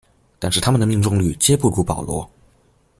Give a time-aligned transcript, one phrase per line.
[0.39, 2.27] 但是它们的命中率皆不如保罗。